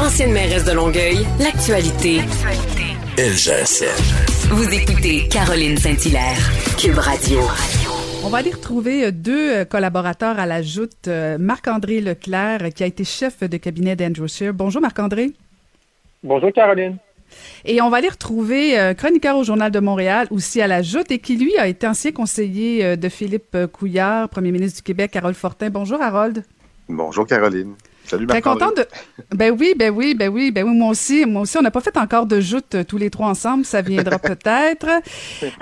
Ancienne 0.00 0.32
mairesse 0.32 0.64
de 0.64 0.72
Longueuil, 0.72 1.26
l'actualité. 1.38 2.20
LGSN. 3.18 4.48
Vous 4.48 4.74
écoutez 4.74 5.28
Caroline 5.28 5.76
Saint-Hilaire, 5.76 6.38
Cube 6.78 6.98
Radio. 6.98 7.40
On 8.24 8.28
va 8.28 8.38
aller 8.38 8.50
retrouver 8.50 9.04
euh, 9.04 9.10
deux 9.12 9.56
euh, 9.56 9.64
collaborateurs 9.64 10.38
à 10.38 10.46
la 10.46 10.62
joute. 10.62 11.08
Euh, 11.08 11.36
Marc-André 11.38 12.00
Leclerc, 12.00 12.72
qui 12.74 12.82
a 12.82 12.86
été 12.86 13.04
chef 13.04 13.40
de 13.40 13.56
cabinet 13.56 13.94
d'Andrew 13.94 14.26
Scheer. 14.26 14.54
Bonjour 14.54 14.80
Marc-André. 14.80 15.32
Bonjour 16.22 16.52
Caroline. 16.52 16.96
Et 17.64 17.80
on 17.80 17.90
va 17.90 17.98
aller 17.98 18.08
retrouver 18.08 18.78
euh, 18.78 18.94
chroniqueur 18.94 19.36
au 19.36 19.44
Journal 19.44 19.70
de 19.70 19.80
Montréal, 19.80 20.26
aussi 20.30 20.60
à 20.60 20.66
la 20.66 20.82
Joute, 20.82 21.10
et 21.10 21.18
qui, 21.18 21.36
lui, 21.36 21.56
a 21.58 21.66
été 21.66 21.86
ancien 21.86 22.12
conseiller 22.12 22.84
euh, 22.84 22.96
de 22.96 23.08
Philippe 23.08 23.56
Couillard, 23.72 24.28
premier 24.28 24.50
ministre 24.50 24.78
du 24.78 24.82
Québec, 24.82 25.14
Harold 25.16 25.36
Fortin. 25.36 25.70
Bonjour, 25.70 26.00
Harold. 26.00 26.44
Bonjour, 26.88 27.26
Caroline. 27.26 27.74
Salut, 28.10 28.26
Très 28.26 28.40
Marc-André. 28.40 28.66
contente 28.66 28.76
de. 28.78 29.36
Ben 29.36 29.54
oui, 29.58 29.74
ben 29.78 29.90
oui, 29.94 30.14
ben 30.14 30.28
oui, 30.28 30.50
ben 30.50 30.64
oui, 30.66 30.74
moi 30.76 30.90
aussi. 30.90 31.24
Moi 31.26 31.42
aussi, 31.42 31.56
on 31.58 31.62
n'a 31.62 31.70
pas 31.70 31.80
fait 31.80 31.96
encore 31.96 32.26
de 32.26 32.40
joute 32.40 32.74
euh, 32.74 32.82
tous 32.84 32.98
les 32.98 33.08
trois 33.08 33.28
ensemble. 33.28 33.64
Ça 33.64 33.82
viendra 33.82 34.18
peut-être. 34.18 34.88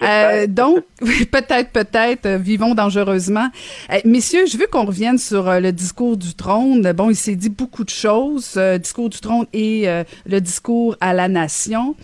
Euh, 0.02 0.46
donc, 0.46 0.84
oui, 1.02 1.26
peut-être, 1.26 1.70
peut-être. 1.70 2.26
euh, 2.26 2.38
vivons 2.38 2.74
dangereusement. 2.74 3.48
Euh, 3.92 3.98
messieurs, 4.04 4.46
je 4.46 4.56
veux 4.56 4.66
qu'on 4.66 4.84
revienne 4.86 5.18
sur 5.18 5.60
le 5.60 5.72
discours 5.72 6.16
du 6.16 6.34
trône. 6.34 6.90
Bon, 6.92 7.10
il 7.10 7.16
s'est 7.16 7.36
dit 7.36 7.50
beaucoup 7.50 7.84
de 7.84 7.90
choses. 7.90 8.54
euh, 8.56 8.78
discours 8.78 9.10
du 9.10 9.20
trône 9.20 9.46
et 9.52 9.86
le 10.26 10.40
discours 10.40 10.96
à 11.00 11.12
la 11.12 11.28
nation. 11.28 11.94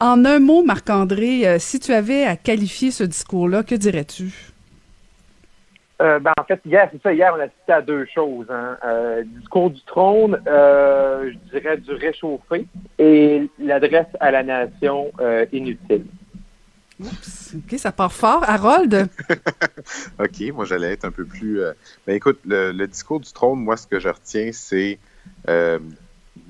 En 0.00 0.24
un 0.24 0.38
mot, 0.40 0.62
Marc-André, 0.64 1.58
si 1.58 1.78
tu 1.78 1.92
avais 1.92 2.24
à 2.24 2.36
qualifier 2.36 2.90
ce 2.90 3.04
discours-là, 3.04 3.62
que 3.62 3.74
dirais-tu? 3.74 4.49
Euh, 6.00 6.18
ben, 6.18 6.32
en 6.40 6.44
fait, 6.44 6.60
hier, 6.64 6.88
c'est 6.90 7.02
ça, 7.02 7.12
hier, 7.12 7.32
on 7.36 7.40
a 7.40 7.44
assisté 7.44 7.72
à 7.72 7.82
deux 7.82 8.06
choses. 8.06 8.46
Hein. 8.48 8.78
Euh, 8.84 9.22
discours 9.38 9.70
du 9.70 9.82
trône, 9.82 10.40
euh, 10.46 11.30
je 11.30 11.58
dirais 11.58 11.76
du 11.76 11.92
réchauffé, 11.92 12.66
et 12.98 13.50
l'adresse 13.58 14.06
à 14.18 14.30
la 14.30 14.42
nation 14.42 15.12
euh, 15.20 15.44
inutile. 15.52 16.06
Oups, 17.00 17.54
OK, 17.56 17.78
ça 17.78 17.92
part 17.92 18.12
fort. 18.12 18.42
Harold? 18.48 19.08
OK, 20.18 20.52
moi, 20.54 20.64
j'allais 20.64 20.92
être 20.92 21.04
un 21.04 21.10
peu 21.10 21.24
plus... 21.24 21.60
euh, 21.60 21.72
Ben, 22.06 22.14
écoute, 22.14 22.40
le, 22.46 22.72
le 22.72 22.86
discours 22.86 23.20
du 23.20 23.32
trône, 23.32 23.60
moi, 23.60 23.76
ce 23.76 23.86
que 23.86 23.98
je 24.00 24.08
retiens, 24.08 24.50
c'est 24.52 24.98
euh, 25.48 25.78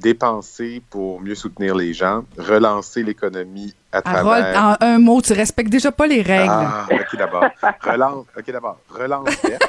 dépenser 0.01 0.83
pour 0.91 1.21
mieux 1.21 1.35
soutenir 1.35 1.75
les 1.75 1.93
gens, 1.93 2.25
relancer 2.39 3.03
l'économie 3.03 3.75
à 3.93 4.03
travers... 4.03 4.57
en 4.63 4.77
un 4.81 4.99
mot, 4.99 5.21
tu 5.21 5.33
respectes 5.33 5.71
déjà 5.71 5.93
pas 5.93 6.07
les 6.07 6.23
règles. 6.23 6.49
Ah, 6.51 6.87
OK, 6.91 7.19
d'abord. 7.19 7.45
Relance, 7.83 8.27
OK, 8.37 8.51
d'abord. 8.51 8.79
Relance 8.89 9.29
verte. 9.45 9.69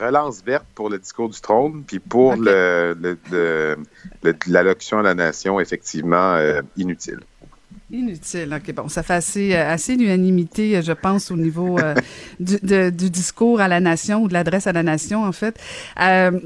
Relance 0.00 0.42
verte 0.44 0.66
pour 0.74 0.88
le 0.88 0.98
discours 0.98 1.28
du 1.28 1.40
trône, 1.40 1.82
puis 1.86 1.98
pour 1.98 2.32
OK. 2.32 2.38
le, 2.40 2.96
le, 3.30 3.76
l'allocution 4.46 5.00
à 5.00 5.02
la 5.02 5.14
nation, 5.14 5.60
effectivement, 5.60 6.34
euh, 6.34 6.62
inutile. 6.76 7.20
Inutile. 7.90 8.54
OK, 8.56 8.72
bon, 8.72 8.88
ça 8.88 9.02
fait 9.02 9.14
assez, 9.14 9.52
euh, 9.52 9.68
assez 9.68 9.96
l'unanimité, 9.96 10.76
euh, 10.76 10.82
je 10.82 10.92
pense, 10.92 11.32
au 11.32 11.36
niveau 11.36 11.76
euh, 11.80 11.94
du, 12.38 12.58
de- 12.62 12.90
du 12.90 13.10
discours 13.10 13.60
à 13.60 13.66
la 13.66 13.80
nation 13.80 14.22
ou 14.22 14.28
de 14.28 14.32
l'adresse 14.32 14.68
à 14.68 14.72
la 14.72 14.84
nation, 14.84 15.24
en 15.24 15.32
fait. 15.32 15.58
Euh, 16.00 16.38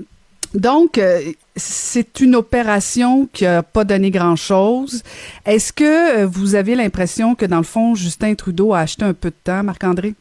donc, 0.54 0.98
euh, 0.98 1.20
c'est 1.56 2.20
une 2.20 2.34
opération 2.36 3.26
qui 3.32 3.44
n'a 3.44 3.62
pas 3.62 3.84
donné 3.84 4.10
grand-chose. 4.10 5.02
Est-ce 5.44 5.72
que 5.72 6.22
euh, 6.22 6.26
vous 6.26 6.54
avez 6.54 6.74
l'impression 6.74 7.34
que, 7.34 7.44
dans 7.44 7.58
le 7.58 7.64
fond, 7.64 7.94
Justin 7.94 8.34
Trudeau 8.34 8.72
a 8.72 8.80
acheté 8.80 9.04
un 9.04 9.14
peu 9.14 9.30
de 9.30 9.36
temps, 9.42 9.62
Marc-André? 9.62 10.14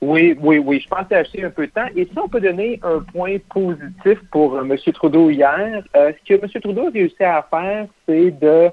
Oui, 0.00 0.36
oui, 0.40 0.58
oui. 0.58 0.80
Je 0.80 0.88
pense 0.88 1.10
acheter 1.12 1.44
un 1.44 1.50
peu 1.50 1.66
de 1.66 1.72
temps. 1.72 1.86
Et 1.96 2.04
si 2.04 2.18
on 2.18 2.28
peut 2.28 2.40
donner 2.40 2.78
un 2.82 3.00
point 3.00 3.36
positif 3.48 4.18
pour 4.30 4.56
euh, 4.56 4.64
M. 4.64 4.76
Trudeau 4.92 5.30
hier, 5.30 5.82
ce 5.94 6.10
que 6.28 6.34
M. 6.34 6.60
Trudeau 6.60 6.88
a 6.88 6.90
réussi 6.90 7.22
à 7.24 7.46
faire, 7.50 7.86
c'est 8.06 8.30
de, 8.32 8.70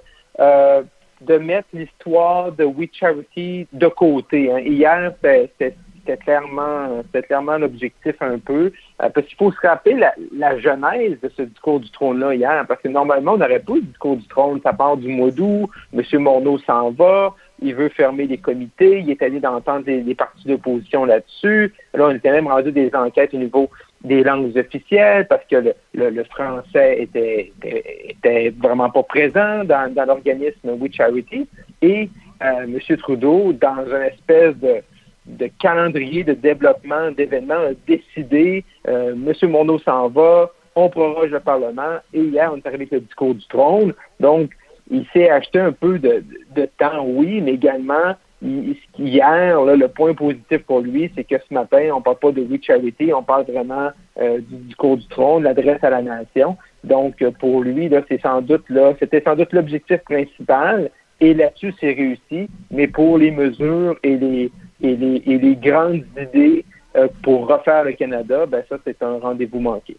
de 1.22 1.38
mettre 1.38 1.68
l'histoire 1.74 2.52
de 2.52 2.66
We 2.66 2.90
Charity 2.92 3.68
de 3.72 3.88
côté. 3.88 4.52
hein. 4.52 4.60
Hier, 4.60 5.14
c'était- 5.24 5.76
c'était 6.06 6.18
clairement, 6.18 7.04
clairement 7.28 7.58
l'objectif 7.58 8.16
un 8.22 8.38
peu. 8.40 8.72
Euh, 9.02 9.10
parce 9.10 9.26
qu'il 9.28 9.38
faut 9.38 9.52
se 9.52 9.60
rappeler 9.66 9.96
la, 9.96 10.14
la 10.36 10.60
genèse 10.60 11.20
de 11.22 11.30
ce 11.36 11.44
discours 11.44 11.80
du 11.80 11.90
trône-là 11.92 12.34
hier, 12.36 12.66
parce 12.68 12.82
que 12.82 12.88
normalement, 12.88 13.34
on 13.34 13.38
n'aurait 13.38 13.60
pas 13.60 13.76
le 13.76 13.82
discours 13.82 14.18
du 14.18 14.28
trône. 14.28 14.60
Ça 14.64 14.74
part 14.74 14.98
du 14.98 15.08
mois 15.08 15.32
d'août, 15.32 15.70
M. 15.94 16.04
Morneau 16.20 16.58
s'en 16.60 16.92
va, 16.92 17.36
il 17.62 17.76
veut 17.76 17.90
fermer 17.90 18.26
les 18.26 18.38
comités, 18.38 19.00
il 19.00 19.10
est 19.10 19.22
allé 19.22 19.40
d'entendre 19.40 19.84
les, 19.86 20.02
les 20.02 20.16
partis 20.16 20.48
d'opposition 20.48 21.06
là-dessus. 21.06 21.74
Là, 21.94 22.08
on 22.08 22.16
était 22.16 22.32
même 22.32 22.48
rendu 22.48 22.72
des 22.72 22.90
enquêtes 22.94 23.34
au 23.34 23.38
niveau 23.38 23.70
des 24.04 24.24
langues 24.24 24.58
officielles 24.58 25.28
parce 25.28 25.46
que 25.46 25.58
le, 25.58 26.10
le- 26.10 26.24
français 26.24 27.04
était, 27.04 27.54
était, 27.64 28.50
vraiment 28.50 28.90
pas 28.90 29.04
présent 29.04 29.64
dans, 29.64 29.94
dans 29.94 30.06
l'organisme 30.06 30.70
We 30.80 30.92
Charity. 30.92 31.48
Et 31.84 32.10
euh, 32.44 32.64
M. 32.64 32.98
Trudeau, 32.98 33.54
dans 33.54 33.86
une 33.86 34.02
espèce 34.04 34.56
de, 34.58 34.82
de 35.26 35.48
calendrier 35.60 36.24
de 36.24 36.34
développement 36.34 37.12
d'événements, 37.12 37.56
a 37.56 37.74
décidé 37.88 38.64
euh, 38.88 39.14
M. 39.14 39.50
Morneau 39.50 39.80
s'en 39.80 40.08
va, 40.10 40.52
on 40.76 40.90
proroge 40.90 41.32
le 41.32 41.40
Parlement, 41.40 41.98
et 42.14 42.22
hier, 42.22 42.52
on 42.54 42.58
est 42.58 42.66
arrivé 42.66 42.84
avec 42.84 42.92
le 42.92 43.00
discours 43.02 43.36
du 43.36 43.46
trône. 43.48 43.94
Donc, 44.20 44.52
il 44.90 45.06
s'est 45.14 45.30
acheté 45.30 45.60
un 45.60 45.72
peu 45.72 46.00
de, 46.00 46.24
de 46.56 46.68
temps, 46.78 47.06
oui, 47.06 47.42
mais 47.42 47.54
également, 47.54 48.16
il- 48.42 48.76
hier, 48.98 49.62
là, 49.62 49.76
le 49.76 49.88
point 49.88 50.14
positif 50.14 50.64
pour 50.64 50.80
lui, 50.80 51.12
c'est 51.16 51.24
que 51.24 51.36
ce 51.38 51.54
matin, 51.54 51.92
on 51.94 52.02
parle 52.02 52.18
pas 52.18 52.32
de 52.32 52.42
We 52.42 52.60
Charity, 52.62 53.14
on 53.14 53.24
parle 53.24 53.46
vraiment 53.46 53.90
euh, 54.20 54.40
du 54.40 54.56
discours 54.66 54.98
du 54.98 55.08
trône, 55.08 55.44
l'adresse 55.44 55.84
à 55.84 55.92
la 55.92 56.02
nation. 56.02 56.58
Donc, 56.84 57.24
pour 57.40 57.62
lui, 57.62 57.88
là, 57.90 58.02
c'est 58.10 58.22
sans 58.22 58.42
doute 58.42 58.68
là, 58.70 58.94
c'était 59.00 59.22
sans 59.22 59.36
doute 59.36 59.54
l'objectif 59.54 60.00
principal. 60.00 60.90
Et 61.20 61.36
là-dessus, 61.36 61.74
c'est 61.80 61.94
réussi. 61.94 62.50
Mais 62.72 62.88
pour 62.88 63.20
les 63.20 63.30
mesures 63.30 63.96
et 64.02 64.18
les 64.18 64.52
et 64.82 64.96
les, 64.96 65.56
grandes 65.56 66.04
idées 66.20 66.66
euh, 66.96 67.08
pour 67.24 67.48
refaire 67.48 67.84
le 67.84 67.94
Canada, 67.94 68.46
ben 68.46 68.64
ça, 68.70 68.78
c'est 68.86 69.02
un 69.02 69.20
rendez-vous 69.20 69.60
manqué. 69.60 69.98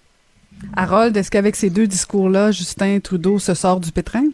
Harold, 0.76 1.16
est-ce 1.16 1.30
qu'avec 1.30 1.56
ces 1.56 1.70
deux 1.70 1.86
discours-là, 1.86 2.50
Justin 2.50 3.00
Trudeau 3.00 3.38
se 3.38 3.54
sort 3.54 3.80
du 3.80 3.90
pétrin? 3.90 4.26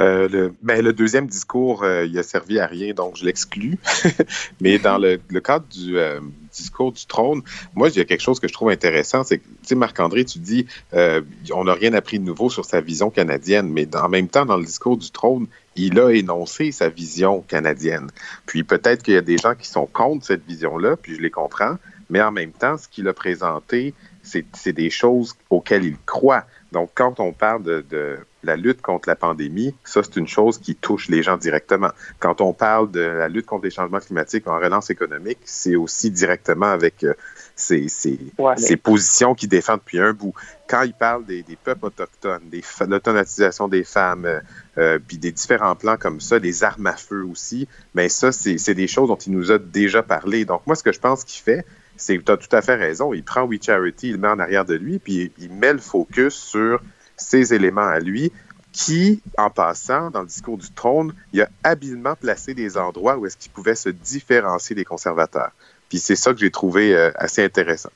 Euh, 0.00 0.28
le, 0.28 0.54
ben, 0.62 0.82
le 0.82 0.92
deuxième 0.92 1.26
discours, 1.26 1.82
euh, 1.82 2.06
il 2.06 2.18
a 2.18 2.22
servi 2.22 2.58
à 2.58 2.66
rien, 2.66 2.94
donc 2.94 3.16
je 3.16 3.24
l'exclus. 3.24 3.78
Mais 4.60 4.78
dans 4.78 4.98
le, 4.98 5.18
cadre 5.40 5.66
du 5.66 5.98
euh, 5.98 6.20
discours 6.52 6.92
du 6.92 7.04
trône, 7.06 7.42
moi, 7.74 7.88
il 7.90 7.96
y 7.96 8.00
a 8.00 8.04
quelque 8.04 8.22
chose 8.22 8.40
que 8.40 8.48
je 8.48 8.52
trouve 8.52 8.70
intéressant, 8.70 9.24
c'est 9.24 9.38
que, 9.38 9.44
tu 9.44 9.68
sais, 9.68 9.74
Marc-André, 9.74 10.24
tu 10.24 10.38
dis, 10.38 10.66
on 10.92 11.64
n'a 11.64 11.74
rien 11.74 11.92
appris 11.92 12.18
de 12.18 12.24
nouveau 12.24 12.48
sur 12.48 12.64
sa 12.64 12.80
vision 12.80 13.10
canadienne, 13.10 13.68
mais 13.68 13.88
en 13.94 14.08
même 14.08 14.28
temps, 14.28 14.46
dans 14.46 14.56
le 14.56 14.64
discours 14.64 14.96
du 14.96 15.10
trône, 15.10 15.46
il 15.76 15.98
a 16.00 16.10
énoncé 16.10 16.72
sa 16.72 16.88
vision 16.88 17.42
canadienne. 17.42 18.10
Puis 18.46 18.64
peut-être 18.64 19.02
qu'il 19.02 19.14
y 19.14 19.18
a 19.18 19.22
des 19.22 19.38
gens 19.38 19.54
qui 19.54 19.68
sont 19.68 19.86
contre 19.86 20.26
cette 20.26 20.44
vision-là, 20.46 20.96
puis 20.96 21.14
je 21.14 21.20
les 21.20 21.30
comprends, 21.30 21.76
mais 22.08 22.20
en 22.20 22.32
même 22.32 22.52
temps, 22.52 22.76
ce 22.76 22.88
qu'il 22.88 23.06
a 23.08 23.12
présenté, 23.12 23.94
c'est 24.22 24.72
des 24.72 24.90
choses 24.90 25.34
auxquelles 25.48 25.84
il 25.84 25.96
croit. 26.06 26.44
Donc, 26.72 26.90
quand 26.94 27.18
on 27.20 27.32
parle 27.32 27.62
de, 27.62 27.84
de 27.90 28.18
la 28.42 28.56
lutte 28.56 28.80
contre 28.80 29.08
la 29.08 29.16
pandémie, 29.16 29.74
ça, 29.84 30.02
c'est 30.02 30.16
une 30.16 30.28
chose 30.28 30.58
qui 30.58 30.74
touche 30.74 31.08
les 31.08 31.22
gens 31.22 31.36
directement. 31.36 31.90
Quand 32.20 32.40
on 32.40 32.52
parle 32.52 32.90
de 32.90 33.00
la 33.00 33.28
lutte 33.28 33.46
contre 33.46 33.64
les 33.64 33.70
changements 33.70 33.98
climatiques 33.98 34.46
en 34.46 34.56
relance 34.58 34.88
économique, 34.90 35.38
c'est 35.44 35.76
aussi 35.76 36.10
directement 36.10 36.66
avec 36.70 37.02
euh, 37.04 37.14
ces, 37.56 37.88
ces, 37.88 38.18
Ouais, 38.38 38.54
mais- 38.56 38.62
ces 38.62 38.76
positions 38.76 39.34
qu'il 39.34 39.48
défend 39.48 39.74
depuis 39.76 39.98
un 40.00 40.12
bout. 40.12 40.32
Quand 40.68 40.82
il 40.82 40.94
parle 40.94 41.24
des, 41.26 41.42
des 41.42 41.56
peuples 41.56 41.86
autochtones, 41.86 42.48
des 42.48 42.62
l'automatisation 42.86 43.66
des 43.68 43.82
femmes, 43.84 44.24
euh, 44.24 44.40
euh, 44.78 44.98
puis 45.04 45.18
des 45.18 45.32
différents 45.32 45.74
plans 45.74 45.96
comme 45.96 46.20
ça, 46.20 46.38
des 46.38 46.62
armes 46.62 46.86
à 46.86 46.96
feu 46.96 47.24
aussi, 47.24 47.66
mais 47.94 48.08
ça, 48.08 48.30
c'est 48.32 48.56
c'est 48.58 48.74
des 48.74 48.86
choses 48.86 49.08
dont 49.08 49.16
il 49.16 49.32
nous 49.32 49.50
a 49.50 49.58
déjà 49.58 50.02
parlé. 50.02 50.44
Donc, 50.44 50.62
moi, 50.66 50.76
ce 50.76 50.82
que 50.84 50.92
je 50.92 51.00
pense 51.00 51.24
qu'il 51.24 51.42
fait, 51.42 51.66
c'est 52.00 52.18
tu 52.24 52.32
as 52.32 52.36
tout 52.36 52.54
à 52.54 52.62
fait 52.62 52.74
raison. 52.74 53.12
Il 53.12 53.22
prend 53.22 53.42
We 53.42 53.60
Charity, 53.62 54.08
il 54.08 54.12
le 54.12 54.18
met 54.18 54.28
en 54.28 54.38
arrière 54.38 54.64
de 54.64 54.74
lui, 54.74 54.98
puis 54.98 55.32
il 55.38 55.52
met 55.52 55.72
le 55.72 55.78
focus 55.78 56.34
sur 56.34 56.80
ces 57.16 57.52
éléments 57.52 57.86
à 57.86 58.00
lui, 58.00 58.32
qui, 58.72 59.20
en 59.36 59.50
passant 59.50 60.10
dans 60.10 60.20
le 60.20 60.26
discours 60.26 60.56
du 60.56 60.70
trône, 60.70 61.12
il 61.32 61.42
a 61.42 61.48
habilement 61.64 62.14
placé 62.14 62.54
des 62.54 62.78
endroits 62.78 63.18
où 63.18 63.26
est-ce 63.26 63.36
qu'il 63.36 63.52
pouvait 63.52 63.74
se 63.74 63.88
différencier 63.88 64.74
des 64.74 64.84
conservateurs. 64.84 65.50
Puis 65.88 65.98
c'est 65.98 66.16
ça 66.16 66.32
que 66.32 66.38
j'ai 66.38 66.50
trouvé 66.50 66.94
euh, 66.94 67.10
assez 67.16 67.44
intéressant. 67.44 67.90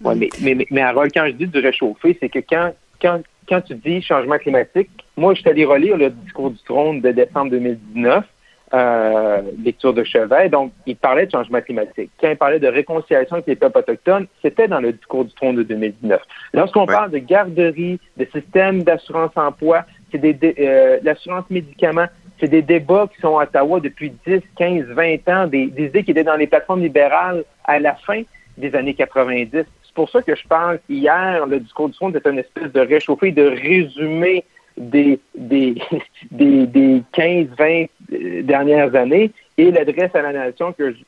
Ouais, 0.00 0.14
mais, 0.14 0.30
mais, 0.40 0.66
mais, 0.70 0.80
Harold, 0.80 1.10
quand 1.12 1.26
je 1.26 1.32
dis 1.32 1.46
du 1.46 1.58
réchauffé, 1.58 2.16
c'est 2.20 2.28
que 2.28 2.38
quand, 2.38 2.72
quand, 3.02 3.20
quand 3.48 3.60
tu 3.60 3.74
dis 3.74 4.00
changement 4.00 4.38
climatique, 4.38 4.90
moi, 5.16 5.34
je 5.34 5.40
suis 5.40 5.50
allé 5.50 5.64
relire 5.64 5.96
le 5.96 6.10
discours 6.10 6.52
du 6.52 6.62
trône 6.62 7.00
de 7.00 7.10
décembre 7.10 7.50
2019, 7.50 8.24
euh, 8.74 9.40
lecture 9.64 9.94
de 9.94 10.04
chevet. 10.04 10.48
Donc, 10.48 10.72
il 10.86 10.96
parlait 10.96 11.26
de 11.26 11.30
changement 11.30 11.60
climatique. 11.60 12.10
Quand 12.20 12.30
il 12.30 12.36
parlait 12.36 12.58
de 12.58 12.68
réconciliation 12.68 13.36
avec 13.36 13.46
les 13.46 13.56
peuples 13.56 13.78
autochtones, 13.78 14.26
c'était 14.42 14.68
dans 14.68 14.80
le 14.80 14.92
discours 14.92 15.24
du 15.24 15.32
trône 15.34 15.56
de 15.56 15.62
2019. 15.62 16.20
Lorsqu'on 16.52 16.80
Ouais. 16.86 16.94
parle 16.94 17.10
de 17.10 17.18
garderie, 17.18 17.98
de 18.16 18.26
système 18.32 18.82
d'assurance 18.82 19.32
emploi, 19.36 19.84
c'est 20.10 20.18
des, 20.18 20.36
euh, 20.58 20.98
l'assurance 21.02 21.44
médicaments, 21.50 22.06
c'est 22.40 22.48
des 22.48 22.62
débats 22.62 23.08
qui 23.14 23.20
sont 23.20 23.38
à 23.38 23.44
Ottawa 23.44 23.80
depuis 23.80 24.12
10, 24.26 24.40
15, 24.56 24.84
20 24.86 25.28
ans, 25.28 25.46
des, 25.46 25.66
des 25.66 25.86
idées 25.86 26.04
qui 26.04 26.10
étaient 26.12 26.24
dans 26.24 26.36
les 26.36 26.46
plateformes 26.46 26.82
libérales 26.82 27.44
à 27.64 27.78
la 27.78 27.94
fin 27.94 28.22
des 28.56 28.74
années 28.74 28.94
90. 28.94 29.50
C'est 29.52 29.94
pour 29.94 30.10
ça 30.10 30.22
que 30.22 30.34
je 30.36 30.46
pense 30.46 30.76
qu'hier, 30.86 31.46
le 31.46 31.60
discours 31.60 31.88
du 31.88 31.94
front 31.94 32.10
était 32.10 32.30
une 32.30 32.38
espèce 32.38 32.72
de 32.72 32.80
réchauffé, 32.80 33.32
de 33.32 33.42
résumé 33.48 34.44
des, 34.76 35.18
des, 35.36 35.74
des, 36.30 36.66
des 36.66 37.02
15, 37.12 37.46
20 37.58 37.64
euh, 37.66 37.86
dernières 38.10 38.94
années 38.94 39.32
et 39.56 39.70
l'adresse 39.70 40.14
à 40.14 40.22
la 40.22 40.32
nation 40.32 40.72
que 40.72 40.92
je, 40.92 40.98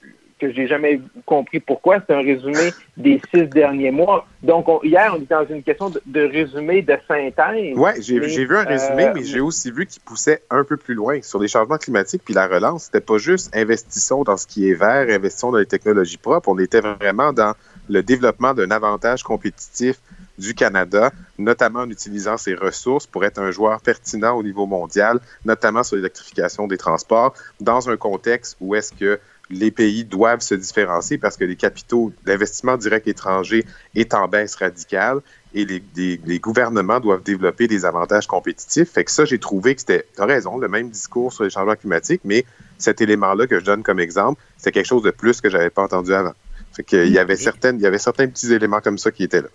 que 0.41 0.53
j'ai 0.53 0.67
jamais 0.67 1.01
compris 1.27 1.61
pourquoi. 1.61 1.99
C'est 2.01 2.15
un 2.15 2.23
résumé 2.23 2.73
des 2.97 3.21
six 3.33 3.45
derniers 3.45 3.91
mois. 3.91 4.27
Donc, 4.43 4.67
hier, 4.83 5.15
on 5.15 5.23
était 5.23 5.35
dans 5.35 5.47
une 5.47 5.63
question 5.63 5.91
de, 5.91 6.21
résumé, 6.21 6.83
de 6.83 6.97
synthèse. 7.07 7.75
Oui, 7.77 7.91
j'ai 8.01 8.19
vu 8.19 8.57
un 8.57 8.65
résumé, 8.65 9.05
euh, 9.05 9.13
mais 9.15 9.25
j'ai 9.25 9.41
aussi 9.41 9.71
vu 9.71 9.87
qu'il 9.87 10.03
poussait 10.03 10.43
un 10.51 10.65
peu 10.65 10.77
plus 10.77 10.95
loin 10.95 11.21
sur 11.23 11.39
les 11.39 11.49
changements 11.49 11.77
climatiques 11.77 12.23
puis 12.25 12.35
la 12.35 12.49
relance. 12.49 12.85
C'était 12.85 13.01
pas 13.01 13.19
juste 13.19 13.55
investissons 13.55 14.25
dans 14.25 14.37
ce 14.37 14.47
qui 14.47 14.69
est 14.69 14.75
vert, 14.75 15.07
investissons 15.11 15.53
dans 15.53 15.59
les 15.59 15.67
technologies 15.67 16.19
propres. 16.19 16.49
On 16.49 16.59
était 16.59 16.81
vraiment 16.81 17.33
dans 17.33 17.53
le 17.89 18.03
développement 18.03 18.55
d'un 18.55 18.71
avantage 18.71 19.23
compétitif 19.23 19.97
du 20.41 20.55
Canada, 20.55 21.13
notamment 21.39 21.81
en 21.81 21.91
utilisant 21.91 22.37
ses 22.37 22.55
ressources 22.55 23.07
pour 23.07 23.25
être 23.25 23.39
un 23.39 23.51
joueur 23.51 23.81
pertinent 23.81 24.37
au 24.37 24.43
niveau 24.43 24.67
mondial, 24.67 25.21
notamment 25.45 25.85
sur 25.85 25.97
l'électrification 25.97 26.67
des 26.67 26.79
transports, 26.79 27.35
dans 27.61 27.89
un 27.89 27.97
contexte 27.97 28.57
où 28.61 28.75
est-ce 28.75 28.93
que 28.93 29.21
les 29.51 29.71
pays 29.71 30.05
doivent 30.05 30.41
se 30.41 30.55
différencier 30.55 31.19
parce 31.19 31.37
que 31.37 31.45
les 31.45 31.57
capitaux 31.57 32.13
d'investissement 32.25 32.77
direct 32.77 33.09
étranger 33.09 33.67
est 33.95 34.15
en 34.15 34.29
baisse 34.29 34.55
radicale 34.55 35.21
et 35.55 35.65
les, 35.65 36.39
gouvernements 36.39 37.01
doivent 37.01 37.25
développer 37.25 37.67
des 37.67 37.85
avantages 37.85 38.29
compétitifs. 38.29 38.91
Fait 38.91 39.05
que 39.05 39.11
ça, 39.11 39.25
j'ai 39.25 39.41
trouvé 39.41 39.75
que 39.75 39.81
c'était, 39.81 40.07
tu 40.15 40.23
as 40.23 40.27
raison, 40.27 40.59
le 40.59 40.69
même 40.69 40.91
discours 40.91 41.33
sur 41.33 41.43
les 41.43 41.51
changements 41.51 41.75
climatiques, 41.75 42.21
mais 42.25 42.45
cet 42.79 43.01
élément-là 43.01 43.49
que 43.49 43.59
je 43.59 43.65
donne 43.65 43.83
comme 43.83 43.99
exemple, 43.99 44.41
c'est 44.57 44.71
quelque 44.71 44.87
chose 44.87 45.03
de 45.03 45.11
plus 45.11 45.41
que 45.41 45.51
j'avais 45.51 45.71
pas 45.71 45.83
entendu 45.83 46.15
avant. 46.15 46.35
Fait 46.73 46.85
qu'il 46.85 47.09
y 47.09 47.19
avait 47.19 47.37
certaines, 47.37 47.77
il 47.77 47.83
y 47.83 47.87
avait 47.87 47.99
certains 47.99 48.29
petits 48.29 48.53
éléments 48.53 48.81
comme 48.81 48.99
ça 48.99 49.11
qui 49.11 49.25
étaient 49.25 49.43
là. 49.43 49.49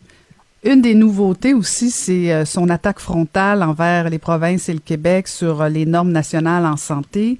Une 0.66 0.82
des 0.82 0.96
nouveautés 0.96 1.54
aussi, 1.54 1.92
c'est 1.92 2.34
euh, 2.34 2.44
son 2.44 2.70
attaque 2.70 3.00
frontale 3.00 3.62
envers 3.62 4.10
les 4.10 4.18
provinces 4.18 4.68
et 4.68 4.74
le 4.74 4.80
Québec 4.80 5.28
sur 5.28 5.62
euh, 5.62 5.70
les 5.70 5.86
normes 5.86 6.12
nationales 6.12 6.66
en 6.66 6.76
santé. 6.76 7.38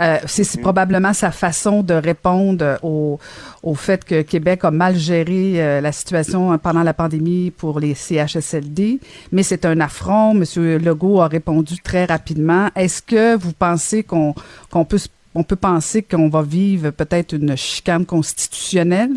Euh, 0.00 0.16
c'est 0.24 0.58
probablement 0.58 1.12
sa 1.12 1.32
façon 1.32 1.82
de 1.82 1.92
répondre 1.92 2.78
au, 2.82 3.18
au, 3.62 3.74
fait 3.74 4.02
que 4.06 4.22
Québec 4.22 4.64
a 4.64 4.70
mal 4.70 4.96
géré 4.96 5.82
la 5.82 5.92
situation 5.92 6.56
pendant 6.56 6.82
la 6.82 6.94
pandémie 6.94 7.50
pour 7.50 7.78
les 7.78 7.94
CHSLD. 7.94 9.00
Mais 9.32 9.42
c'est 9.42 9.66
un 9.66 9.78
affront. 9.80 10.32
Monsieur 10.32 10.78
Legault 10.78 11.20
a 11.20 11.28
répondu 11.28 11.76
très 11.82 12.06
rapidement. 12.06 12.70
Est-ce 12.74 13.02
que 13.02 13.36
vous 13.36 13.52
pensez 13.52 14.02
qu'on 14.02 14.34
qu'on 14.70 14.86
peut 14.86 14.98
on 15.34 15.44
peut 15.44 15.56
penser 15.56 16.02
qu'on 16.02 16.30
va 16.30 16.40
vivre 16.40 16.90
peut-être 16.90 17.34
une 17.34 17.54
chicane 17.54 18.06
constitutionnelle? 18.06 19.12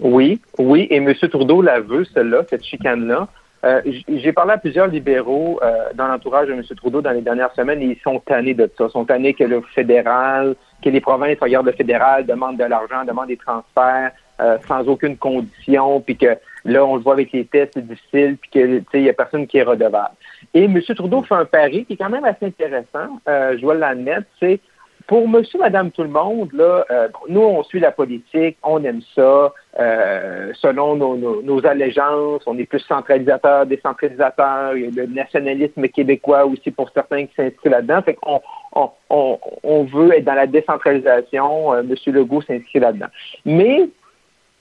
Oui, 0.00 0.40
oui, 0.58 0.86
et 0.90 0.96
M. 0.96 1.12
Trudeau 1.14 1.62
la 1.62 1.80
veut, 1.80 2.04
celle-là, 2.04 2.42
cette 2.48 2.64
chicane-là. 2.64 3.28
Euh, 3.64 3.80
j'ai 4.08 4.32
parlé 4.32 4.52
à 4.52 4.58
plusieurs 4.58 4.88
libéraux 4.88 5.58
euh, 5.62 5.86
dans 5.94 6.06
l'entourage 6.06 6.48
de 6.48 6.52
M. 6.52 6.62
Trudeau 6.76 7.00
dans 7.00 7.12
les 7.12 7.22
dernières 7.22 7.54
semaines 7.54 7.80
et 7.80 7.86
ils 7.86 8.00
sont 8.02 8.20
tannés 8.20 8.52
de 8.52 8.70
ça. 8.76 8.86
Ils 8.88 8.90
sont 8.90 9.06
tannés 9.06 9.32
que 9.32 9.44
le 9.44 9.62
fédéral, 9.74 10.54
que 10.82 10.90
les 10.90 11.00
provinces 11.00 11.38
regardent 11.40 11.66
le 11.66 11.72
fédéral, 11.72 12.26
demandent 12.26 12.58
de 12.58 12.64
l'argent, 12.64 13.04
demandent 13.06 13.28
des 13.28 13.38
transferts 13.38 14.12
euh, 14.40 14.58
sans 14.68 14.86
aucune 14.86 15.16
condition, 15.16 16.00
puis 16.00 16.16
que 16.16 16.36
là, 16.64 16.84
on 16.84 16.96
le 16.96 17.02
voit 17.02 17.14
avec 17.14 17.32
les 17.32 17.46
tests, 17.46 17.72
c'est 17.74 17.86
difficile, 17.86 18.36
puis 18.36 18.50
que 18.50 18.82
il 18.94 19.02
y 19.02 19.08
a 19.08 19.14
personne 19.14 19.46
qui 19.46 19.58
est 19.58 19.62
redevable. 19.62 20.14
Et 20.52 20.64
M. 20.64 20.82
Trudeau 20.82 21.22
fait 21.22 21.36
un 21.36 21.44
pari 21.46 21.86
qui 21.86 21.94
est 21.94 21.96
quand 21.96 22.10
même 22.10 22.24
assez 22.24 22.46
intéressant, 22.46 23.20
je 23.26 23.60
dois 23.60 23.76
l'admettre, 23.76 24.26
c'est 24.40 24.60
pour 25.06 25.28
monsieur, 25.28 25.58
madame, 25.58 25.90
tout 25.90 26.02
le 26.02 26.08
monde, 26.08 26.50
là, 26.54 26.84
euh, 26.90 27.08
nous, 27.28 27.42
on 27.42 27.62
suit 27.64 27.80
la 27.80 27.92
politique, 27.92 28.56
on 28.62 28.82
aime 28.84 29.02
ça, 29.14 29.52
euh, 29.78 30.52
selon 30.54 30.96
nos, 30.96 31.66
allégeances, 31.66 32.42
on 32.46 32.56
est 32.58 32.64
plus 32.64 32.80
centralisateur, 32.80 33.66
décentralisateur, 33.66 34.76
il 34.76 34.82
y 34.82 34.86
a 34.86 35.02
le 35.02 35.12
nationalisme 35.12 35.88
québécois 35.88 36.46
aussi 36.46 36.70
pour 36.70 36.90
certains 36.90 37.26
qui 37.26 37.34
s'inscrivent 37.34 37.72
là-dedans. 37.72 38.00
Fait 38.02 38.14
qu'on 38.14 38.40
on, 38.72 39.38
on, 39.62 39.84
veut 39.84 40.16
être 40.16 40.24
dans 40.24 40.34
la 40.34 40.46
décentralisation, 40.46 41.74
euh, 41.74 41.82
monsieur 41.82 42.12
Legault 42.12 42.42
s'inscrit 42.42 42.80
là-dedans. 42.80 43.08
Mais 43.44 43.88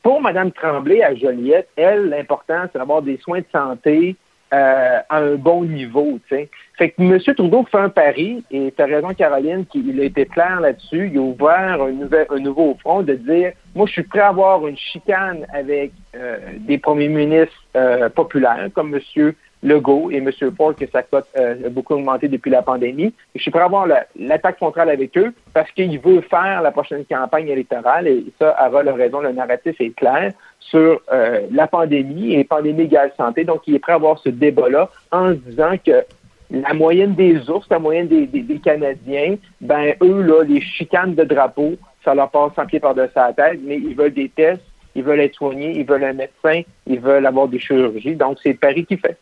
pour 0.02 0.20
madame 0.20 0.52
Tremblay 0.52 1.02
à 1.02 1.16
Joliette, 1.16 1.70
elle, 1.78 2.10
l'important, 2.10 2.64
c'est 2.72 2.80
d'avoir 2.80 3.02
des 3.02 3.18
soins 3.18 3.40
de 3.40 3.46
santé 3.52 4.18
euh, 4.54 5.00
à 5.10 5.18
un 5.18 5.36
bon 5.36 5.64
niveau. 5.64 6.20
sais. 6.30 6.50
Fait 6.78 6.92
que 6.92 7.02
M. 7.02 7.18
Trudeau 7.20 7.66
fait 7.72 7.78
un 7.78 7.90
pari, 7.90 8.44
et 8.52 8.72
tu 8.76 8.82
as 8.82 8.86
raison, 8.86 9.14
Caroline, 9.14 9.66
qu'il 9.66 10.00
a 10.00 10.04
été 10.04 10.26
clair 10.26 10.62
là-dessus. 10.62 11.10
Il 11.12 11.18
a 11.18 11.22
ouvert 11.22 11.82
un, 11.82 12.36
un 12.36 12.40
nouveau 12.40 12.78
front 12.80 13.02
de 13.02 13.16
dire 13.16 13.54
Moi, 13.74 13.88
je 13.88 13.94
suis 13.94 14.04
prêt 14.04 14.20
à 14.20 14.28
avoir 14.28 14.68
une 14.68 14.78
chicane 14.78 15.48
avec 15.52 15.92
euh, 16.16 16.38
des 16.60 16.78
premiers 16.78 17.08
ministres 17.08 17.66
euh, 17.76 18.10
populaires 18.10 18.70
comme 18.74 18.94
M. 18.94 19.34
Legault 19.64 20.12
et 20.12 20.18
M. 20.18 20.30
Ford, 20.56 20.76
que 20.76 20.86
sa 20.88 21.04
cote 21.04 21.26
euh, 21.38 21.68
a 21.68 21.70
beaucoup 21.70 21.94
augmenté 21.94 22.28
depuis 22.28 22.52
la 22.52 22.62
pandémie. 22.62 23.14
je 23.34 23.42
suis 23.42 23.52
prêt 23.52 23.62
à 23.62 23.66
avoir 23.66 23.88
l'attaque 24.16 24.60
centrale 24.60 24.90
avec 24.90 25.18
eux 25.18 25.34
parce 25.54 25.72
qu'il 25.72 26.00
veut 26.00 26.22
faire 26.22 26.62
la 26.62 26.72
prochaine 26.72 27.06
campagne 27.06 27.48
électorale 27.48 28.08
et 28.08 28.26
ça, 28.40 28.54
Harold 28.58 28.90
a 28.90 28.94
raison, 28.94 29.22
le 29.22 29.32
narratif 29.32 29.80
est 29.80 29.96
clair 29.96 30.34
sur 30.60 31.02
euh, 31.12 31.42
la 31.52 31.68
pandémie 31.68 32.34
et 32.34 32.44
pandémie 32.44 32.84
égale 32.84 33.14
santé. 33.18 33.44
Donc, 33.46 33.62
il 33.68 33.76
est 33.76 33.80
prêt 33.80 33.94
à 33.94 33.96
avoir 33.96 34.20
ce 34.20 34.30
débat-là 34.30 34.90
en 35.12 35.32
disant 35.32 35.76
que 35.84 36.04
la 36.52 36.74
moyenne 36.74 37.16
des 37.16 37.50
ours, 37.50 37.66
la 37.70 37.80
moyenne 37.80 38.08
des, 38.08 38.60
Canadiens, 38.64 39.36
ben 39.62 39.96
eux, 40.02 40.22
là, 40.22 40.44
les 40.44 40.62
chicanes 40.62 41.16
de 41.16 41.24
drapeau, 41.24 41.74
ça 42.04 42.14
leur 42.14 42.30
passe 42.30 42.52
sans 42.56 42.66
pied 42.66 42.80
par-dessus 42.80 43.14
la 43.16 43.34
tête, 43.34 43.60
mais 43.64 43.78
ils 43.78 43.96
veulent 43.96 44.14
des 44.14 44.30
tests, 44.30 44.62
ils 44.94 45.04
veulent 45.04 45.22
être 45.22 45.36
soignés, 45.36 45.72
ils 45.72 45.86
veulent 45.86 46.04
un 46.04 46.14
médecin, 46.14 46.62
ils 46.86 47.00
veulent 47.00 47.26
avoir 47.26 47.48
des 47.48 47.60
chirurgies. 47.60 48.16
Donc, 48.16 48.38
c'est 48.44 48.54
Paris 48.54 48.86
qui 48.86 48.98
fait. 48.98 49.18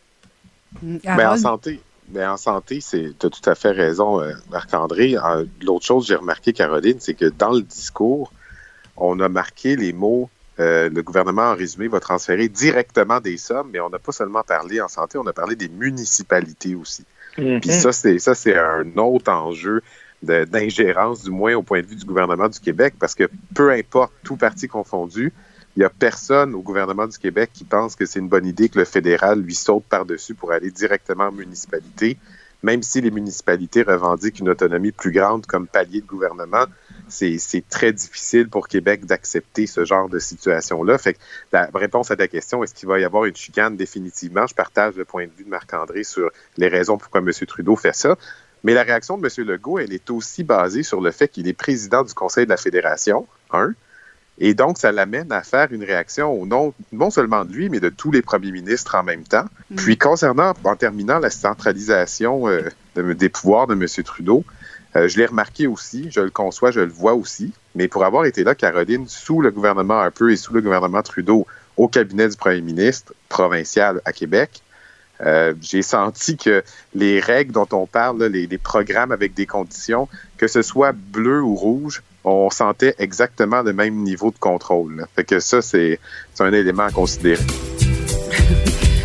Mais 0.81 1.25
en 1.25 1.37
santé, 1.37 1.81
mais 2.09 2.25
en 2.25 2.37
santé, 2.37 2.79
c'est, 2.81 3.13
tu 3.19 3.25
as 3.25 3.29
tout 3.29 3.49
à 3.49 3.55
fait 3.55 3.71
raison, 3.71 4.21
euh, 4.21 4.33
Marc-André. 4.51 5.15
L'autre 5.61 5.85
chose 5.85 6.03
que 6.03 6.09
j'ai 6.09 6.15
remarqué, 6.15 6.53
Caroline, 6.53 6.97
c'est 6.99 7.13
que 7.13 7.25
dans 7.25 7.51
le 7.51 7.61
discours, 7.61 8.31
on 8.97 9.19
a 9.19 9.29
marqué 9.29 9.75
les 9.75 9.93
mots 9.93 10.29
euh, 10.59 10.89
le 10.89 11.01
gouvernement, 11.01 11.51
en 11.51 11.55
résumé, 11.55 11.87
va 11.87 11.99
transférer 11.99 12.47
directement 12.47 13.19
des 13.19 13.37
sommes, 13.37 13.69
mais 13.71 13.79
on 13.79 13.89
n'a 13.89 13.99
pas 13.99 14.11
seulement 14.11 14.43
parlé 14.43 14.81
en 14.81 14.87
santé, 14.87 15.17
on 15.17 15.25
a 15.25 15.33
parlé 15.33 15.55
des 15.55 15.69
municipalités 15.69 16.75
aussi. 16.75 17.05
Mm-hmm. 17.37 17.61
Puis 17.61 17.71
ça, 17.71 17.91
c'est 17.91 18.19
ça, 18.19 18.35
c'est 18.35 18.57
un 18.57 18.85
autre 18.97 19.31
enjeu 19.31 19.81
d'ingérence, 20.21 21.23
du 21.23 21.31
moins 21.31 21.55
au 21.55 21.63
point 21.63 21.81
de 21.81 21.87
vue 21.87 21.95
du 21.95 22.05
gouvernement 22.05 22.47
du 22.47 22.59
Québec, 22.59 22.93
parce 22.99 23.15
que 23.15 23.27
peu 23.55 23.71
importe, 23.71 24.13
tout 24.23 24.35
parti 24.35 24.67
confondu, 24.67 25.33
il 25.75 25.79
n'y 25.79 25.85
a 25.85 25.89
personne 25.89 26.53
au 26.53 26.61
gouvernement 26.61 27.07
du 27.07 27.17
Québec 27.17 27.51
qui 27.53 27.63
pense 27.63 27.95
que 27.95 28.05
c'est 28.05 28.19
une 28.19 28.27
bonne 28.27 28.45
idée 28.45 28.69
que 28.69 28.77
le 28.77 28.85
fédéral 28.85 29.39
lui 29.39 29.55
saute 29.55 29.85
par-dessus 29.85 30.35
pour 30.35 30.51
aller 30.51 30.69
directement 30.69 31.25
en 31.25 31.31
municipalité, 31.31 32.17
même 32.61 32.83
si 32.83 32.99
les 32.99 33.11
municipalités 33.11 33.81
revendiquent 33.81 34.39
une 34.39 34.49
autonomie 34.49 34.91
plus 34.91 35.11
grande 35.11 35.45
comme 35.45 35.67
palier 35.67 36.01
de 36.01 36.05
gouvernement. 36.05 36.65
C'est 37.07 37.63
très 37.69 37.93
difficile 37.93 38.49
pour 38.49 38.67
Québec 38.67 39.05
d'accepter 39.05 39.65
ce 39.65 39.85
genre 39.85 40.09
de 40.09 40.19
situation-là. 40.19 40.97
Fait 40.97 41.13
que 41.13 41.19
la 41.51 41.69
réponse 41.73 42.11
à 42.11 42.15
ta 42.15 42.27
question, 42.27 42.63
est-ce 42.63 42.73
qu'il 42.73 42.87
va 42.87 42.99
y 42.99 43.03
avoir 43.03 43.25
une 43.25 43.35
chicane 43.35 43.77
définitivement? 43.77 44.47
Je 44.47 44.55
partage 44.55 44.95
le 44.95 45.05
point 45.05 45.25
de 45.25 45.31
vue 45.37 45.45
de 45.45 45.49
Marc-André 45.49 46.03
sur 46.03 46.29
les 46.57 46.67
raisons 46.67 46.97
pourquoi 46.97 47.21
M. 47.21 47.31
Trudeau 47.47 47.75
fait 47.75 47.95
ça. 47.95 48.17
Mais 48.63 48.73
la 48.73 48.83
réaction 48.83 49.17
de 49.17 49.25
M. 49.25 49.47
Legault, 49.47 49.79
elle 49.79 49.93
est 49.93 50.09
aussi 50.11 50.43
basée 50.43 50.83
sur 50.83 51.01
le 51.01 51.11
fait 51.11 51.27
qu'il 51.29 51.47
est 51.47 51.53
président 51.53 52.03
du 52.03 52.13
Conseil 52.13 52.45
de 52.45 52.49
la 52.51 52.57
Fédération, 52.57 53.27
un, 53.51 53.73
et 54.43 54.55
donc, 54.55 54.79
ça 54.79 54.91
l'amène 54.91 55.31
à 55.31 55.43
faire 55.43 55.71
une 55.71 55.83
réaction 55.83 56.33
au 56.33 56.47
nom, 56.47 56.73
non 56.91 57.11
seulement 57.11 57.45
de 57.45 57.53
lui, 57.53 57.69
mais 57.69 57.79
de 57.79 57.89
tous 57.89 58.11
les 58.11 58.23
premiers 58.23 58.51
ministres 58.51 58.95
en 58.95 59.03
même 59.03 59.23
temps. 59.23 59.45
Mm. 59.69 59.75
Puis, 59.75 59.97
concernant, 59.99 60.53
en 60.63 60.75
terminant 60.75 61.19
la 61.19 61.29
centralisation 61.29 62.49
euh, 62.49 62.63
des 62.95 63.29
pouvoirs 63.29 63.67
de 63.67 63.75
M. 63.75 63.85
Trudeau, 64.03 64.43
euh, 64.95 65.07
je 65.07 65.19
l'ai 65.19 65.27
remarqué 65.27 65.67
aussi, 65.67 66.09
je 66.09 66.21
le 66.21 66.31
conçois, 66.31 66.71
je 66.71 66.79
le 66.79 66.91
vois 66.91 67.13
aussi, 67.13 67.53
mais 67.75 67.87
pour 67.87 68.03
avoir 68.03 68.25
été 68.25 68.43
là, 68.43 68.55
Caroline, 68.55 69.07
sous 69.07 69.41
le 69.41 69.51
gouvernement 69.51 69.99
Harper 69.99 70.33
et 70.33 70.37
sous 70.37 70.55
le 70.55 70.61
gouvernement 70.61 71.03
Trudeau, 71.03 71.45
au 71.77 71.87
cabinet 71.87 72.27
du 72.27 72.35
premier 72.35 72.61
ministre 72.61 73.13
provincial 73.29 74.01
à 74.05 74.11
Québec, 74.11 74.63
euh, 75.21 75.53
j'ai 75.61 75.83
senti 75.83 76.35
que 76.35 76.63
les 76.95 77.19
règles 77.19 77.51
dont 77.51 77.67
on 77.73 77.85
parle, 77.85 78.23
les, 78.23 78.47
les, 78.47 78.57
programmes 78.57 79.11
avec 79.11 79.35
des 79.35 79.45
conditions, 79.45 80.09
que 80.37 80.47
ce 80.47 80.63
soit 80.63 80.93
bleu 80.93 81.43
ou 81.43 81.53
rouge, 81.53 82.01
on 82.23 82.49
sentait 82.49 82.95
exactement 82.99 83.61
le 83.61 83.73
même 83.73 83.95
niveau 83.95 84.31
de 84.31 84.37
contrôle. 84.39 85.05
Fait 85.15 85.23
que 85.23 85.39
ça, 85.39 85.61
c'est 85.61 85.99
un 86.39 86.53
élément 86.53 86.83
à 86.83 86.91
considérer. 86.91 87.43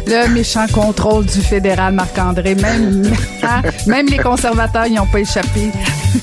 Le 0.08 0.28
méchant 0.28 0.66
contrôle 0.72 1.26
du 1.26 1.40
fédéral 1.40 1.92
Marc-André, 1.92 2.54
même, 2.54 3.02
même 3.88 4.06
les 4.06 4.18
conservateurs 4.18 4.88
n'y 4.88 5.00
ont 5.00 5.06
pas 5.06 5.18
échappé. 5.18 5.72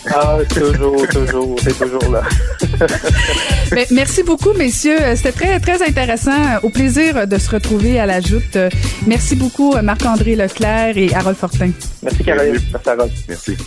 ah, 0.10 0.38
toujours, 0.50 1.06
toujours, 1.10 1.60
c'est 1.62 1.78
toujours 1.78 2.10
là. 2.10 2.22
merci 3.92 4.24
beaucoup, 4.24 4.54
messieurs. 4.54 5.00
C'était 5.18 5.34
très, 5.34 5.60
très 5.60 5.86
intéressant. 5.86 6.60
Au 6.64 6.70
plaisir 6.70 7.28
de 7.28 7.38
se 7.38 7.50
retrouver 7.50 8.00
à 8.00 8.06
la 8.06 8.22
joute. 8.22 8.58
Merci 9.06 9.36
beaucoup, 9.36 9.76
Marc-André 9.84 10.38
Leclerc 10.38 10.98
et 10.98 11.14
Harold 11.14 11.36
Fortin. 11.36 11.72
Merci, 12.02 12.24
Caroline. 12.24 12.60
Merci, 12.72 12.90
Harold. 12.90 13.12
Merci. 13.28 13.58